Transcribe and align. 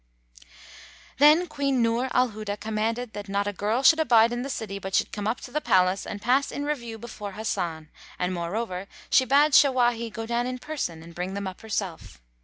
Then 1.19 1.45
Queen 1.45 1.83
Nur 1.83 2.09
al 2.11 2.29
Huda 2.29 2.59
commanded 2.59 3.13
that 3.13 3.29
not 3.29 3.45
a 3.47 3.53
girl 3.53 3.83
should 3.83 3.99
abide 3.99 4.33
in 4.33 4.41
the 4.41 4.49
city 4.49 4.79
but 4.79 4.95
should 4.95 5.11
come 5.11 5.27
up 5.27 5.39
to 5.41 5.51
the 5.51 5.61
palace 5.61 6.07
and 6.07 6.19
pass 6.19 6.51
in 6.51 6.65
review 6.65 6.97
before 6.97 7.33
Hasan 7.33 7.91
and 8.17 8.33
moreover 8.33 8.87
she 9.11 9.25
bade 9.25 9.51
Shawahi 9.51 10.11
go 10.11 10.25
down 10.25 10.47
in 10.47 10.57
person 10.57 11.03
and 11.03 11.13
bring 11.13 11.35
them 11.35 11.45
up 11.45 11.61
herself. 11.61 12.19